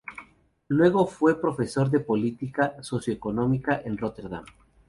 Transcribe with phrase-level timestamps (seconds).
[0.69, 4.45] Luego fue profesor de política socioeconómica en Róterdam.